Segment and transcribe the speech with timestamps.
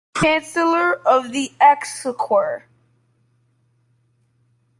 [0.17, 2.65] Chancellor of the Exchequer